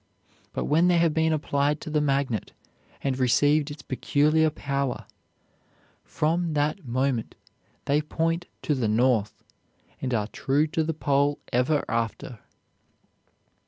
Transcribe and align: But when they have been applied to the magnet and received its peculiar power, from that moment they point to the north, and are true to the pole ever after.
But 0.51 0.65
when 0.65 0.87
they 0.87 0.97
have 0.97 1.13
been 1.13 1.31
applied 1.31 1.79
to 1.81 1.91
the 1.91 2.01
magnet 2.01 2.53
and 3.03 3.19
received 3.19 3.69
its 3.69 3.83
peculiar 3.83 4.49
power, 4.49 5.05
from 6.03 6.53
that 6.55 6.83
moment 6.83 7.35
they 7.85 8.01
point 8.01 8.47
to 8.63 8.73
the 8.73 8.87
north, 8.89 9.43
and 10.01 10.11
are 10.11 10.25
true 10.25 10.65
to 10.65 10.83
the 10.83 10.95
pole 10.95 11.37
ever 11.53 11.85
after. 11.87 12.39